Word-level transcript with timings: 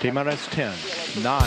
TMRS 0.00 0.48
10, 0.52 0.72
9, 1.22 1.42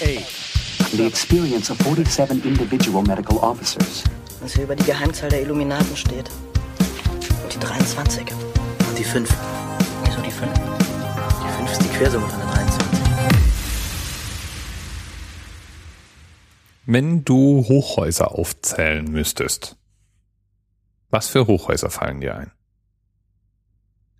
8. 0.00 0.92
The 0.96 1.04
experience 1.04 1.70
of 1.70 1.78
47 1.78 2.44
individual 2.44 3.02
medical 3.02 3.38
officers. 3.38 4.04
Was 4.40 4.54
hier 4.54 4.62
über 4.62 4.76
die 4.76 4.84
Geheimzahl 4.84 5.28
der 5.28 5.42
Illuminaten 5.42 5.96
steht. 5.96 6.30
Und 7.42 7.52
die 7.52 7.58
23. 7.58 8.32
Und 8.88 8.96
die 8.96 9.02
5. 9.02 9.28
Wieso 10.04 10.20
die 10.20 10.30
5? 10.30 10.52
Die 10.52 11.48
5 11.56 11.72
ist 11.72 11.82
die 11.82 11.88
Quersumme 11.88 12.28
von 12.28 12.38
der 12.38 12.48
23. 12.50 13.00
Wenn 16.86 17.24
du 17.24 17.64
Hochhäuser 17.66 18.30
aufzählen 18.38 19.10
müsstest, 19.10 19.76
was 21.08 21.26
für 21.26 21.48
Hochhäuser 21.48 21.90
fallen 21.90 22.20
dir 22.20 22.36
ein? 22.36 22.52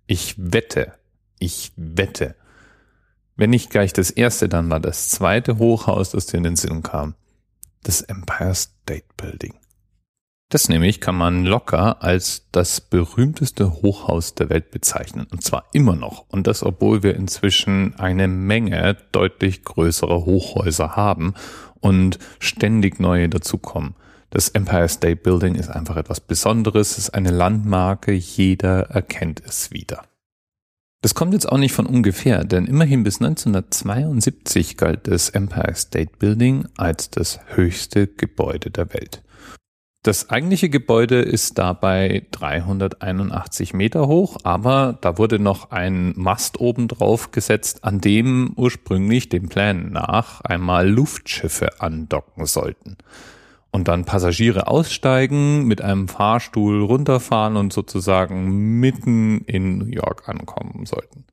Ich 0.07 0.35
wette, 0.37 0.99
ich 1.39 1.71
wette, 1.77 2.35
wenn 3.35 3.49
nicht 3.49 3.69
gleich 3.69 3.93
das 3.93 4.11
erste, 4.11 4.49
dann 4.49 4.69
war 4.69 4.79
das 4.79 5.09
zweite 5.09 5.57
Hochhaus, 5.57 6.11
das 6.11 6.27
dir 6.27 6.37
in 6.37 6.43
den 6.43 6.55
Sinn 6.55 6.83
kam. 6.83 7.15
Das 7.83 8.01
Empire 8.01 8.53
State 8.53 9.05
Building. 9.17 9.55
Das 10.51 10.67
nämlich 10.67 10.99
kann 10.99 11.15
man 11.15 11.45
locker 11.45 12.03
als 12.03 12.45
das 12.51 12.81
berühmteste 12.81 13.81
Hochhaus 13.81 14.35
der 14.35 14.49
Welt 14.49 14.69
bezeichnen. 14.69 15.25
Und 15.31 15.41
zwar 15.43 15.63
immer 15.71 15.95
noch. 15.95 16.25
Und 16.27 16.45
das, 16.45 16.61
obwohl 16.61 17.03
wir 17.03 17.15
inzwischen 17.15 17.97
eine 17.97 18.27
Menge 18.27 18.97
deutlich 19.13 19.63
größerer 19.63 20.25
Hochhäuser 20.25 20.97
haben 20.97 21.35
und 21.79 22.19
ständig 22.39 22.99
neue 22.99 23.29
dazukommen. 23.29 23.95
Das 24.29 24.49
Empire 24.49 24.89
State 24.89 25.17
Building 25.17 25.55
ist 25.55 25.69
einfach 25.69 25.95
etwas 25.95 26.19
Besonderes, 26.19 26.97
ist 26.97 27.11
eine 27.11 27.31
Landmarke, 27.31 28.11
jeder 28.11 28.89
erkennt 28.89 29.41
es 29.45 29.71
wieder. 29.71 30.03
Das 31.01 31.15
kommt 31.15 31.33
jetzt 31.33 31.51
auch 31.51 31.57
nicht 31.57 31.73
von 31.73 31.87
ungefähr, 31.87 32.43
denn 32.43 32.67
immerhin 32.67 33.03
bis 33.03 33.19
1972 33.21 34.77
galt 34.77 35.07
das 35.07 35.29
Empire 35.29 35.73
State 35.73 36.11
Building 36.19 36.67
als 36.77 37.09
das 37.09 37.39
höchste 37.55 38.05
Gebäude 38.05 38.69
der 38.69 38.93
Welt. 38.93 39.23
Das 40.03 40.29
eigentliche 40.29 40.69
Gebäude 40.69 41.21
ist 41.21 41.57
dabei 41.57 42.27
381 42.31 43.73
Meter 43.73 44.07
hoch, 44.07 44.37
aber 44.43 44.97
da 45.01 45.17
wurde 45.17 45.39
noch 45.39 45.71
ein 45.71 46.13
Mast 46.15 46.59
oben 46.59 46.87
drauf 46.87 47.31
gesetzt, 47.31 47.83
an 47.83 47.99
dem 47.99 48.53
ursprünglich 48.55 49.29
dem 49.29 49.49
Plan 49.49 49.91
nach 49.91 50.41
einmal 50.41 50.87
Luftschiffe 50.87 51.81
andocken 51.81 52.45
sollten 52.45 52.97
und 53.71 53.87
dann 53.87 54.05
Passagiere 54.05 54.67
aussteigen, 54.67 55.65
mit 55.65 55.81
einem 55.81 56.07
Fahrstuhl 56.07 56.83
runterfahren 56.83 57.55
und 57.55 57.71
sozusagen 57.71 58.79
mitten 58.79 59.41
in 59.45 59.77
New 59.77 59.87
York 59.87 60.27
ankommen 60.27 60.85
sollten. 60.85 61.25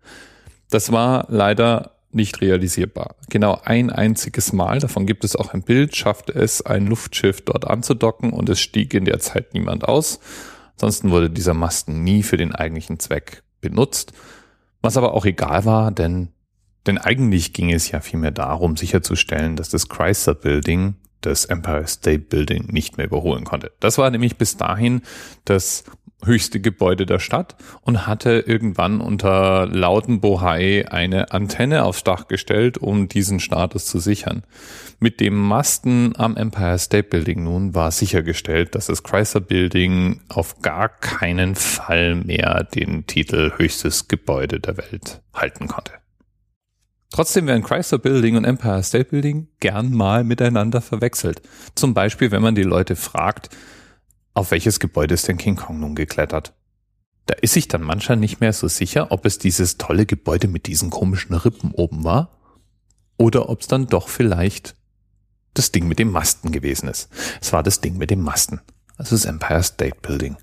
Das 0.70 0.92
war 0.92 1.27
leider 1.28 1.97
nicht 2.11 2.41
realisierbar. 2.41 3.16
Genau 3.28 3.61
ein 3.64 3.91
einziges 3.91 4.53
Mal, 4.53 4.78
davon 4.78 5.05
gibt 5.05 5.25
es 5.25 5.36
auch 5.36 5.53
ein 5.53 5.62
Bild, 5.62 5.94
schaffte 5.97 6.33
es 6.33 6.64
ein 6.64 6.86
Luftschiff 6.86 7.42
dort 7.42 7.66
anzudocken 7.66 8.33
und 8.33 8.48
es 8.48 8.61
stieg 8.61 8.94
in 8.94 9.05
der 9.05 9.19
Zeit 9.19 9.53
niemand 9.53 9.86
aus. 9.86 10.20
Ansonsten 10.75 11.11
wurde 11.11 11.28
dieser 11.28 11.55
Masten 11.55 12.05
nie 12.05 12.22
für 12.22 12.36
den 12.36 12.55
eigentlichen 12.55 12.98
Zweck 12.98 13.42
benutzt, 13.61 14.12
was 14.81 14.97
aber 14.97 15.12
auch 15.12 15.27
egal 15.27 15.64
war, 15.64 15.91
denn 15.91 16.28
denn 16.86 16.97
eigentlich 16.97 17.53
ging 17.53 17.70
es 17.70 17.91
ja 17.91 18.00
vielmehr 18.00 18.31
darum, 18.31 18.78
sicherzustellen, 18.78 19.56
dass 19.56 19.69
das 19.69 19.91
Chrysler 19.91 20.34
Building 20.34 20.94
das 21.21 21.45
Empire 21.45 21.87
State 21.87 22.21
Building 22.29 22.67
nicht 22.67 22.97
mehr 22.97 23.07
überholen 23.07 23.45
konnte. 23.45 23.73
Das 23.81 23.99
war 23.99 24.11
nämlich 24.11 24.37
bis 24.37 24.57
dahin 24.57 25.03
das 25.45 25.85
höchste 26.25 26.61
Gebäude 26.61 27.07
der 27.07 27.21
Stadt 27.21 27.57
und 27.83 28.07
hatte 28.07 28.45
irgendwann 28.47 29.01
unter 29.01 29.67
lauten 29.67 30.21
Bohai 30.21 30.87
eine 30.91 31.33
Antenne 31.33 31.85
aufs 31.85 32.03
Dach 32.03 32.27
gestellt, 32.27 32.79
um 32.79 33.09
diesen 33.09 33.41
Status 33.41 33.87
zu 33.87 34.01
sichern. 34.01 34.43
Mit 34.99 35.21
dem 35.21 35.37
Masten 35.37 36.15
am 36.17 36.37
Empire 36.37 36.79
State 36.79 37.09
Building 37.09 37.45
nun 37.45 37.75
war 37.75 37.93
sichergestellt, 37.93 38.75
dass 38.75 38.87
das 38.87 39.05
Chrysler 39.05 39.41
Building 39.41 40.21
auf 40.28 40.61
gar 40.61 40.89
keinen 40.89 41.55
Fall 41.55 42.17
mehr 42.17 42.65
den 42.65 43.07
Titel 43.07 43.53
höchstes 43.57 44.09
Gebäude 44.09 44.59
der 44.59 44.77
Welt 44.77 45.23
halten 45.33 45.69
konnte. 45.69 45.93
Trotzdem 47.19 47.49
werden 47.49 47.65
Chrysler 47.65 47.99
Building 47.99 48.37
und 48.37 48.45
Empire 48.45 48.81
State 48.81 49.06
Building 49.06 49.49
gern 49.59 49.93
mal 49.93 50.23
miteinander 50.23 50.81
verwechselt. 50.81 51.43
Zum 51.75 51.93
Beispiel, 51.93 52.31
wenn 52.31 52.43
man 52.43 52.55
die 52.55 52.62
Leute 52.62 52.95
fragt, 52.95 53.51
auf 54.34 54.53
welches 54.53 54.79
Gebäude 54.79 55.15
ist 55.15 55.27
denn 55.27 55.37
King 55.37 55.57
Kong 55.57 55.81
nun 55.81 55.97
geklettert? 55.97 56.55
Da 57.27 57.34
ist 57.34 57.55
sich 57.55 57.67
dann 57.67 57.83
mancher 57.83 58.15
nicht 58.15 58.41
mehr 58.41 58.53
so 58.53 58.69
sicher, 58.69 59.11
ob 59.11 59.27
es 59.27 59.41
dieses 59.41 59.78
tolle 59.78 60.07
Gebäude 60.07 60.47
mit 60.47 60.69
diesen 60.69 60.91
komischen 60.91 61.34
Rippen 61.34 61.73
oben 61.73 62.05
war 62.05 62.39
oder 63.17 63.49
ob 63.49 63.62
es 63.62 63.67
dann 63.67 63.89
doch 63.89 64.09
vielleicht 64.09 64.77
das 65.55 65.73
Ding 65.73 65.89
mit 65.89 65.99
dem 65.99 66.12
Masten 66.12 66.53
gewesen 66.53 66.89
ist. 66.89 67.09
Es 67.41 67.53
war 67.53 67.65
das 67.65 67.81
Ding 67.81 67.97
mit 67.99 68.12
dem 68.12 68.23
Masten, 68.23 68.61
also 68.97 69.17
das 69.17 69.25
Empire 69.25 69.65
State 69.65 69.97
Building. 70.03 70.37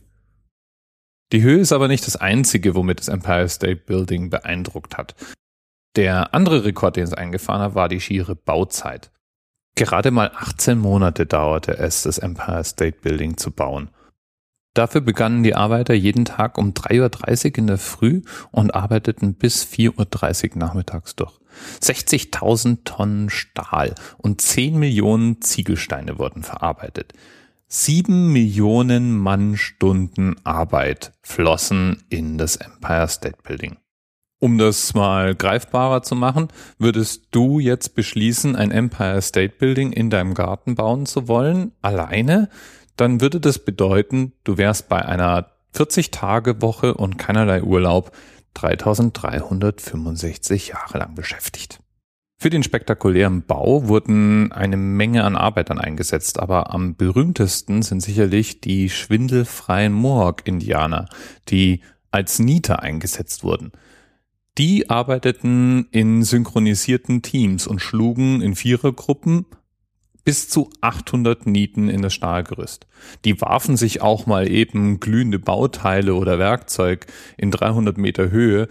Die 1.32 1.42
Höhe 1.42 1.62
ist 1.62 1.72
aber 1.72 1.88
nicht 1.88 2.06
das 2.06 2.18
einzige, 2.18 2.76
womit 2.76 3.00
das 3.00 3.08
Empire 3.08 3.48
State 3.48 3.84
Building 3.86 4.30
beeindruckt 4.30 4.98
hat. 4.98 5.16
Der 5.96 6.34
andere 6.34 6.66
Rekord, 6.66 6.98
den 6.98 7.04
es 7.04 7.14
eingefahren 7.14 7.62
hat, 7.62 7.76
war 7.76 7.88
die 7.88 8.02
schiere 8.02 8.36
Bauzeit. 8.36 9.12
Gerade 9.76 10.12
mal 10.12 10.32
18 10.36 10.78
Monate 10.78 11.26
dauerte 11.26 11.78
es, 11.78 12.04
das 12.04 12.18
Empire 12.18 12.64
State 12.64 12.98
Building 13.02 13.38
zu 13.38 13.52
bauen. 13.52 13.90
Dafür 14.74 15.00
begannen 15.00 15.44
die 15.44 15.56
Arbeiter 15.56 15.94
jeden 15.94 16.26
Tag 16.26 16.58
um 16.58 16.72
3.30 16.74 17.52
Uhr 17.52 17.58
in 17.60 17.68
der 17.68 17.78
Früh 17.78 18.22
und 18.52 18.76
arbeiteten 18.76 19.36
bis 19.36 19.64
4.30 19.64 20.52
Uhr 20.52 20.58
nachmittags 20.58 21.16
durch. 21.16 21.32
60.000 21.82 22.80
Tonnen 22.84 23.30
Stahl 23.30 23.96
und 24.18 24.42
10 24.42 24.78
Millionen 24.78 25.42
Ziegelsteine 25.42 26.20
wurden 26.20 26.44
verarbeitet. 26.44 27.14
Sieben 27.68 28.34
Millionen 28.34 29.18
Mannstunden 29.18 30.36
Arbeit 30.46 31.14
flossen 31.22 32.04
in 32.10 32.38
das 32.38 32.58
Empire 32.58 33.08
State 33.08 33.38
Building. 33.44 33.78
Um 34.46 34.58
das 34.60 34.94
mal 34.94 35.34
greifbarer 35.34 36.04
zu 36.04 36.14
machen, 36.14 36.50
würdest 36.78 37.30
du 37.32 37.60
jetzt 37.60 37.96
beschließen, 37.96 38.56
ein 38.56 38.70
Empire 38.70 39.20
State 39.24 39.56
Building 39.58 39.92
in 39.92 40.12
deinem 40.12 40.36
Garten 40.36 40.76
bauen 40.76 41.08
zu 41.08 41.28
wollen, 41.28 41.72
alleine, 41.82 42.52
dann 42.96 43.22
würde 43.22 43.40
das 43.40 43.58
bedeuten, 43.58 44.34
du 44.44 44.60
wärst 44.60 44.88
bei 44.88 45.04
einer 45.04 45.48
40-Tage-Woche 45.74 46.94
und 46.94 47.18
keinerlei 47.18 47.64
Urlaub 47.64 48.12
3365 48.54 50.68
Jahre 50.68 51.00
lang 51.00 51.16
beschäftigt. 51.16 51.80
Für 52.40 52.52
den 52.52 52.62
spektakulären 52.62 53.48
Bau 53.48 53.88
wurden 53.88 54.52
eine 54.52 54.78
Menge 54.78 55.24
an 55.24 55.36
Arbeitern 55.36 55.80
eingesetzt, 55.80 56.40
aber 56.40 56.72
am 56.72 56.96
berühmtesten 56.96 57.82
sind 57.82 58.02
sicherlich 58.02 58.62
die 58.62 58.92
schwindelfreien 58.92 59.92
Mohawk-Indianer, 59.92 61.08
die 61.50 61.82
als 62.12 62.38
Nieter 62.38 62.84
eingesetzt 62.84 63.44
wurden. 63.44 63.72
Die 64.58 64.90
arbeiteten 64.90 65.88
in 65.92 66.24
synchronisierten 66.24 67.22
Teams 67.22 67.68
und 67.68 67.80
schlugen 67.80 68.42
in 68.42 68.56
Vierergruppen 68.56 69.46
bis 70.24 70.50
zu 70.50 70.70
800 70.82 71.46
Nieten 71.46 71.90
in 71.90 72.02
das 72.02 72.14
Stahlgerüst. 72.14 72.88
Die 73.26 73.40
warfen 73.42 73.78
sich 73.78 74.02
auch 74.02 74.26
mal 74.26 74.50
eben 74.50 75.00
glühende 75.00 75.40
Bauteile 75.40 76.16
oder 76.16 76.40
Werkzeug 76.40 77.06
in 77.38 77.52
300 77.52 77.98
Meter 77.98 78.32
Höhe 78.32 78.68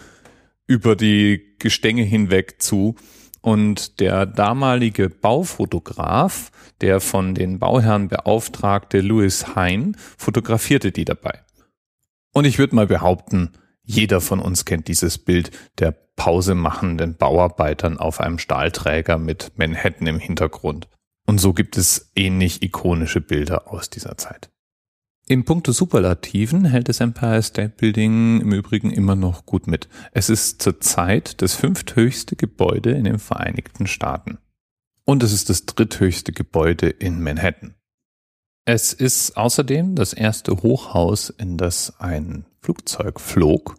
über 0.66 0.96
die 0.96 1.54
Gestänge 1.58 2.02
hinweg 2.02 2.56
zu. 2.60 2.96
Und 3.42 4.00
der 4.00 4.24
damalige 4.24 5.10
Baufotograf, 5.10 6.50
der 6.80 7.00
von 7.00 7.34
den 7.34 7.58
Bauherren 7.58 8.08
beauftragte 8.08 9.00
Louis 9.00 9.54
Hein, 9.54 9.96
fotografierte 10.16 10.92
die 10.92 11.04
dabei. 11.04 11.40
Und 12.32 12.46
ich 12.46 12.58
würde 12.58 12.74
mal 12.74 12.86
behaupten, 12.86 13.52
jeder 13.84 14.20
von 14.20 14.40
uns 14.40 14.64
kennt 14.64 14.88
dieses 14.88 15.18
Bild 15.18 15.50
der 15.78 15.92
pausemachenden 16.16 17.16
Bauarbeitern 17.16 17.98
auf 17.98 18.20
einem 18.20 18.38
Stahlträger 18.38 19.18
mit 19.18 19.52
Manhattan 19.56 20.06
im 20.06 20.18
Hintergrund. 20.18 20.88
Und 21.26 21.38
so 21.38 21.52
gibt 21.52 21.76
es 21.76 22.10
ähnlich 22.14 22.62
ikonische 22.62 23.20
Bilder 23.20 23.70
aus 23.70 23.90
dieser 23.90 24.16
Zeit. 24.16 24.50
Im 25.26 25.44
Punkte 25.44 25.72
Superlativen 25.72 26.66
hält 26.66 26.90
das 26.90 27.00
Empire 27.00 27.42
State 27.42 27.74
Building 27.78 28.42
im 28.42 28.52
Übrigen 28.52 28.90
immer 28.90 29.14
noch 29.14 29.46
gut 29.46 29.66
mit. 29.66 29.88
Es 30.12 30.28
ist 30.28 30.60
zurzeit 30.60 31.40
das 31.40 31.54
fünfthöchste 31.54 32.36
Gebäude 32.36 32.90
in 32.90 33.04
den 33.04 33.18
Vereinigten 33.18 33.86
Staaten. 33.86 34.38
Und 35.06 35.22
es 35.22 35.32
ist 35.32 35.48
das 35.48 35.64
dritthöchste 35.64 36.32
Gebäude 36.32 36.88
in 36.90 37.22
Manhattan. 37.22 37.74
Es 38.66 38.94
ist 38.94 39.36
außerdem 39.36 39.94
das 39.94 40.14
erste 40.14 40.62
Hochhaus, 40.62 41.28
in 41.28 41.58
das 41.58 42.00
ein 42.00 42.46
Flugzeug 42.62 43.20
flog, 43.20 43.76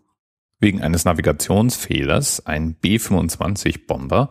wegen 0.59 0.81
eines 0.81 1.05
Navigationsfehlers, 1.05 2.45
ein 2.45 2.75
B-25-Bomber, 2.75 4.29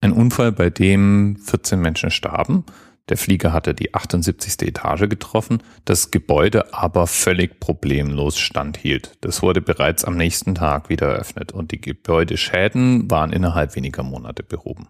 ein 0.00 0.12
Unfall, 0.12 0.50
bei 0.50 0.70
dem 0.70 1.36
14 1.36 1.78
Menschen 1.78 2.10
starben, 2.10 2.64
Der 3.08 3.16
Flieger 3.18 3.52
hatte 3.52 3.74
die 3.74 3.94
78. 3.94 4.62
Etage 4.68 5.08
getroffen, 5.08 5.62
das 5.84 6.12
Gebäude 6.12 6.72
aber 6.72 7.08
völlig 7.08 7.58
problemlos 7.58 8.38
standhielt. 8.38 9.18
Das 9.22 9.42
wurde 9.42 9.60
bereits 9.60 10.04
am 10.04 10.16
nächsten 10.16 10.54
Tag 10.54 10.88
wieder 10.88 11.08
eröffnet 11.08 11.50
und 11.52 11.72
die 11.72 11.80
Gebäudeschäden 11.80 13.10
waren 13.10 13.32
innerhalb 13.32 13.74
weniger 13.74 14.04
Monate 14.04 14.44
behoben. 14.44 14.88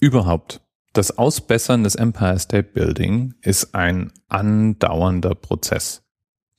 Überhaupt, 0.00 0.60
das 0.92 1.16
Ausbessern 1.16 1.84
des 1.84 1.94
Empire 1.94 2.38
State 2.38 2.70
Building 2.74 3.34
ist 3.40 3.74
ein 3.74 4.12
andauernder 4.28 5.34
Prozess. 5.34 6.02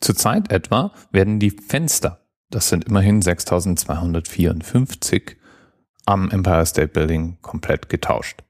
Zurzeit 0.02 0.52
etwa 0.52 0.92
werden 1.12 1.40
die 1.40 1.52
Fenster, 1.52 2.26
das 2.50 2.70
sind 2.70 2.86
immerhin 2.86 3.22
6254, 3.22 5.38
am 6.06 6.30
Empire 6.32 6.66
State 6.66 6.90
Building 6.90 7.38
komplett 7.42 7.90
getauscht. 7.90 8.44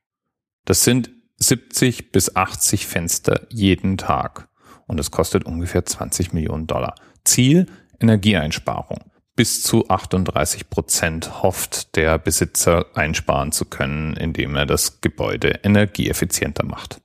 Das 0.66 0.84
sind 0.84 1.12
70 1.38 2.12
bis 2.12 2.36
80 2.36 2.88
Fenster 2.88 3.42
jeden 3.50 3.98
Tag 3.98 4.48
und 4.88 5.00
es 5.00 5.12
kostet 5.12 5.46
ungefähr 5.46 5.86
20 5.86 6.34
Millionen 6.34 6.68
Dollar. 6.68 6.96
Ziel 7.24 7.68
Energieeinsparung. 8.00 9.12
Bis 9.36 9.64
zu 9.64 9.90
38 9.90 10.70
Prozent 10.70 11.42
hofft 11.42 11.96
der 11.96 12.20
Besitzer 12.20 12.86
einsparen 12.94 13.52
zu 13.52 13.66
können, 13.66 14.16
indem 14.16 14.56
er 14.56 14.68
das 14.68 15.02
Gebäude 15.02 15.60
energieeffizienter 15.64 16.64
macht. 16.64 17.02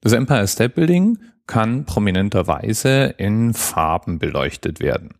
Das 0.00 0.12
Empire 0.12 0.46
State 0.46 0.70
Building 0.74 1.18
kann 1.46 1.84
prominenterweise 1.84 3.14
in 3.18 3.52
Farben 3.52 4.18
beleuchtet 4.18 4.80
werden. 4.80 5.18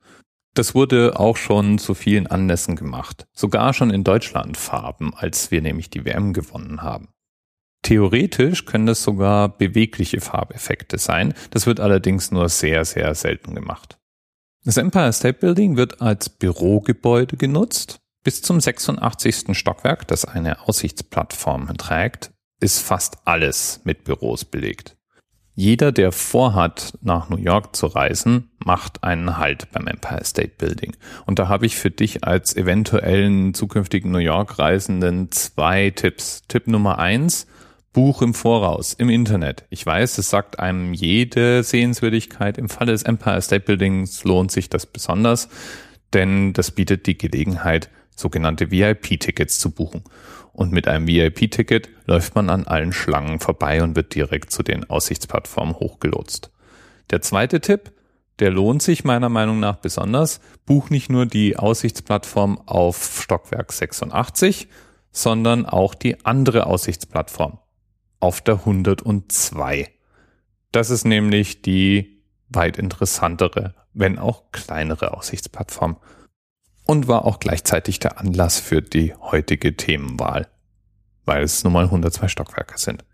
Das 0.55 0.75
wurde 0.75 1.21
auch 1.21 1.37
schon 1.37 1.79
zu 1.79 1.93
vielen 1.93 2.27
Anlässen 2.27 2.77
gemacht, 2.77 3.27
sogar 3.35 3.75
schon 3.75 3.91
in 3.91 4.03
Deutschland 4.03 4.57
Farben, 4.57 5.13
als 5.15 5.51
wir 5.51 5.61
nämlich 5.61 5.91
die 5.91 6.07
WM 6.07 6.33
gewonnen 6.33 6.81
haben. 6.81 7.09
Theoretisch 7.83 8.65
können 8.65 8.87
das 8.87 9.03
sogar 9.03 9.51
bewegliche 9.51 10.23
Farbeffekte 10.23 10.97
sein, 10.97 11.35
das 11.51 11.67
wird 11.67 11.79
allerdings 11.79 12.31
nur 12.31 12.49
sehr, 12.49 12.87
sehr 12.87 13.15
selten 13.15 13.55
gemacht. 13.55 13.96
Das 14.67 14.79
Empire 14.79 15.13
State 15.13 15.39
Building 15.39 15.77
wird 15.77 16.03
als 16.03 16.29
Bürogebäude 16.29 17.37
genutzt. 17.37 18.01
Bis 18.25 18.43
zum 18.43 18.59
86. 18.59 19.57
Stockwerk, 19.57 20.09
das 20.09 20.25
eine 20.25 20.67
Aussichtsplattform 20.67 21.73
trägt, 21.79 22.33
ist 22.59 22.81
fast 22.81 23.19
alles 23.27 23.81
mit 23.85 24.03
Büros 24.03 24.45
belegt. 24.45 24.97
Jeder, 25.55 25.93
der 25.93 26.11
vorhat, 26.11 26.95
nach 27.01 27.29
New 27.29 27.37
York 27.37 27.77
zu 27.77 27.87
reisen, 27.87 28.51
macht 28.59 29.05
einen 29.05 29.39
Halt 29.39 29.71
beim 29.71 29.87
Empire 29.87 30.25
State 30.25 30.55
Building. 30.59 30.97
Und 31.27 31.39
da 31.39 31.47
habe 31.47 31.65
ich 31.65 31.77
für 31.77 31.93
dich 31.93 32.25
als 32.25 32.57
eventuellen 32.57 33.55
zukünftigen 33.55 34.11
New 34.11 34.19
York 34.19 34.59
Reisenden 34.59 35.31
zwei 35.31 35.91
Tipps. 35.91 36.43
Tipp 36.49 36.67
Nummer 36.67 36.99
eins, 36.99 37.47
Buch 37.97 38.21
im 38.21 38.35
Voraus, 38.35 38.93
im 38.93 39.09
Internet. 39.09 39.65
Ich 39.71 39.87
weiß, 39.87 40.19
es 40.19 40.29
sagt 40.29 40.59
einem 40.59 40.93
jede 40.93 41.63
Sehenswürdigkeit. 41.63 42.59
Im 42.59 42.69
Falle 42.69 42.93
des 42.93 43.05
Empire 43.05 43.41
State 43.41 43.65
Buildings 43.65 44.23
lohnt 44.23 44.53
sich 44.53 44.69
das 44.69 44.85
besonders, 44.85 45.49
denn 46.13 46.53
das 46.53 46.73
bietet 46.73 47.07
die 47.07 47.17
Gelegenheit, 47.17 47.89
sogenannte 48.15 48.71
VIP-Tickets 48.71 49.59
zu 49.59 49.71
buchen. 49.71 50.05
Und 50.53 50.73
mit 50.73 50.89
einem 50.89 51.09
VIP-Ticket 51.09 51.89
läuft 52.05 52.35
man 52.35 52.51
an 52.51 52.67
allen 52.67 52.93
Schlangen 52.93 53.41
vorbei 53.41 53.83
und 53.83 53.97
wird 53.97 54.15
direkt 54.15 54.51
zu 54.51 54.63
den 54.63 54.91
Aussichtsplattformen 54.91 55.77
hochgelotst. 55.77 56.51
Der 57.09 57.23
zweite 57.23 57.63
Tipp, 57.63 57.93
der 58.41 58.51
lohnt 58.51 58.83
sich 58.83 59.05
meiner 59.05 59.31
Meinung 59.31 59.59
nach 59.59 59.77
besonders. 59.77 60.43
Buch 60.67 60.91
nicht 60.91 61.09
nur 61.09 61.25
die 61.25 61.57
Aussichtsplattform 61.57 62.61
auf 62.67 63.23
Stockwerk 63.23 63.73
86, 63.73 64.69
sondern 65.13 65.65
auch 65.65 65.95
die 65.95 66.27
andere 66.27 66.67
Aussichtsplattform 66.67 67.59
auf 68.21 68.41
der 68.41 68.55
102. 68.57 69.89
Das 70.73 70.91
ist 70.91 71.05
nämlich 71.05 71.63
die 71.63 72.23
weit 72.49 72.79
interessantere, 72.79 73.75
wenn 73.93 74.19
auch 74.19 74.51
kleinere 74.53 75.15
Aussichtsplattform 75.15 75.97
und 76.85 77.09
war 77.09 77.25
auch 77.25 77.41
gleichzeitig 77.41 77.99
der 77.99 78.19
Anlass 78.19 78.61
für 78.61 78.81
die 78.81 79.15
heutige 79.15 79.77
Themenwahl, 79.77 80.49
weil 81.25 81.43
es 81.43 81.65
nun 81.65 81.73
mal 81.73 81.85
102 81.85 82.29
Stockwerke 82.29 82.79
sind. 82.79 83.05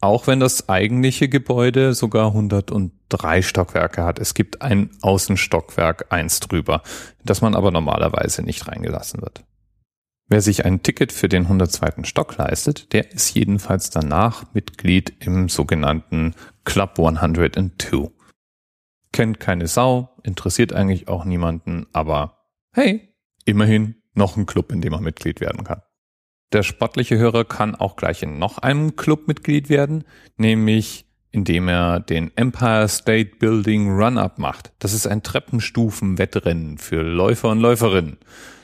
Auch 0.00 0.28
wenn 0.28 0.38
das 0.38 0.68
eigentliche 0.68 1.28
Gebäude 1.28 1.92
sogar 1.92 2.28
103 2.28 3.42
Stockwerke 3.42 4.04
hat. 4.04 4.20
Es 4.20 4.34
gibt 4.34 4.62
ein 4.62 4.90
Außenstockwerk 5.02 6.06
eins 6.10 6.38
drüber, 6.38 6.82
das 7.24 7.40
man 7.40 7.56
aber 7.56 7.72
normalerweise 7.72 8.42
nicht 8.42 8.68
reingelassen 8.68 9.20
wird. 9.22 9.44
Wer 10.28 10.42
sich 10.42 10.64
ein 10.64 10.82
Ticket 10.82 11.12
für 11.12 11.28
den 11.28 11.44
102. 11.44 12.04
Stock 12.04 12.36
leistet, 12.36 12.92
der 12.92 13.12
ist 13.12 13.34
jedenfalls 13.34 13.90
danach 13.90 14.52
Mitglied 14.52 15.14
im 15.24 15.48
sogenannten 15.48 16.34
Club 16.64 16.98
102 16.98 18.10
kennt 19.12 19.40
keine 19.40 19.66
Sau, 19.66 20.10
interessiert 20.22 20.72
eigentlich 20.72 21.08
auch 21.08 21.24
niemanden, 21.24 21.86
aber 21.92 22.46
hey, 22.72 23.14
immerhin 23.44 23.96
noch 24.14 24.36
ein 24.36 24.46
Club, 24.46 24.72
in 24.72 24.80
dem 24.80 24.92
man 24.92 25.02
Mitglied 25.02 25.40
werden 25.40 25.64
kann. 25.64 25.82
Der 26.52 26.62
sportliche 26.62 27.18
Hörer 27.18 27.44
kann 27.44 27.74
auch 27.74 27.96
gleich 27.96 28.22
in 28.22 28.38
noch 28.38 28.58
einem 28.58 28.96
Club 28.96 29.28
Mitglied 29.28 29.68
werden, 29.68 30.04
nämlich 30.36 31.06
indem 31.30 31.68
er 31.68 32.00
den 32.00 32.34
Empire 32.36 32.88
State 32.88 33.36
Building 33.38 33.90
Run-Up 33.90 34.38
macht. 34.38 34.72
Das 34.78 34.94
ist 34.94 35.06
ein 35.06 35.22
Treppenstufen-Wettrennen 35.22 36.78
für 36.78 37.02
Läufer 37.02 37.50
und 37.50 37.60
Läuferinnen. 37.60 38.16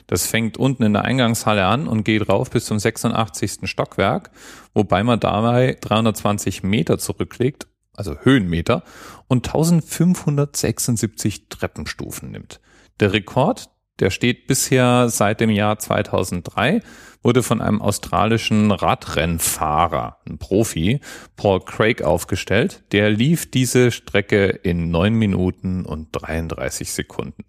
Das 0.07 0.27
fängt 0.27 0.57
unten 0.57 0.83
in 0.83 0.93
der 0.93 1.03
Eingangshalle 1.03 1.65
an 1.65 1.87
und 1.87 2.03
geht 2.03 2.29
rauf 2.29 2.49
bis 2.49 2.65
zum 2.65 2.79
86. 2.79 3.61
Stockwerk, 3.63 4.31
wobei 4.73 5.03
man 5.03 5.19
dabei 5.19 5.77
320 5.81 6.63
Meter 6.63 6.97
zurücklegt 6.97 7.67
also 7.97 8.17
Höhenmeter, 8.21 8.83
und 9.27 9.47
1576 9.47 11.49
Treppenstufen 11.49 12.31
nimmt. 12.31 12.61
Der 12.99 13.13
Rekord, 13.13 13.69
der 13.99 14.11
steht 14.11 14.47
bisher 14.47 15.09
seit 15.09 15.39
dem 15.39 15.49
Jahr 15.49 15.79
2003, 15.79 16.81
wurde 17.23 17.43
von 17.43 17.61
einem 17.61 17.81
australischen 17.81 18.71
Radrennfahrer, 18.71 20.17
ein 20.27 20.37
Profi, 20.37 20.99
Paul 21.35 21.61
Craig 21.61 22.03
aufgestellt. 22.03 22.83
Der 22.91 23.09
lief 23.09 23.49
diese 23.49 23.91
Strecke 23.91 24.47
in 24.47 24.91
neun 24.91 25.15
Minuten 25.15 25.85
und 25.85 26.09
33 26.11 26.91
Sekunden. 26.91 27.45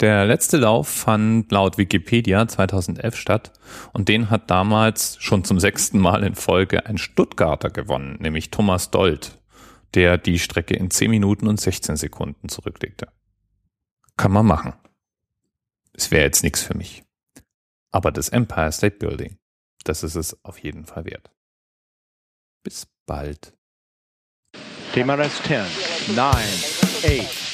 Der 0.00 0.26
letzte 0.26 0.56
Lauf 0.56 0.88
fand 0.88 1.52
laut 1.52 1.78
Wikipedia 1.78 2.46
2011 2.48 3.16
statt 3.16 3.52
und 3.92 4.08
den 4.08 4.28
hat 4.28 4.50
damals 4.50 5.16
schon 5.20 5.44
zum 5.44 5.60
sechsten 5.60 5.98
Mal 5.98 6.24
in 6.24 6.34
Folge 6.34 6.86
ein 6.86 6.98
Stuttgarter 6.98 7.70
gewonnen, 7.70 8.16
nämlich 8.20 8.50
Thomas 8.50 8.90
Dold 8.90 9.38
der 9.94 10.18
die 10.18 10.38
Strecke 10.38 10.74
in 10.74 10.90
10 10.90 11.10
Minuten 11.10 11.46
und 11.46 11.60
16 11.60 11.96
Sekunden 11.96 12.48
zurücklegte. 12.48 13.08
Kann 14.16 14.32
man 14.32 14.46
machen. 14.46 14.74
Es 15.92 16.10
wäre 16.10 16.24
jetzt 16.24 16.42
nichts 16.42 16.62
für 16.62 16.76
mich. 16.76 17.04
Aber 17.90 18.10
das 18.10 18.28
Empire 18.28 18.72
State 18.72 18.96
Building, 18.96 19.38
das 19.84 20.02
ist 20.02 20.16
es 20.16 20.44
auf 20.44 20.58
jeden 20.58 20.84
Fall 20.84 21.04
wert. 21.04 21.30
Bis 22.64 22.86
bald. 23.06 23.54
TMRS 24.92 25.42
10, 25.42 25.64
9, 26.16 26.26
8. 26.26 27.53